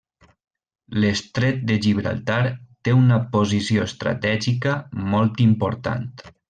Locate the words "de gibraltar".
1.71-2.39